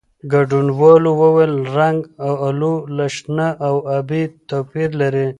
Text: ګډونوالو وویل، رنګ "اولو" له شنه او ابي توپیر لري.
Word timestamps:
ګډونوالو 0.31 1.11
وویل، 1.21 1.53
رنګ 1.77 1.99
"اولو" 2.27 2.73
له 2.95 3.05
شنه 3.15 3.47
او 3.67 3.75
ابي 3.97 4.23
توپیر 4.49 4.89
لري. 5.01 5.27